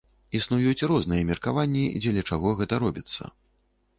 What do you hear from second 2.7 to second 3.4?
робіцца.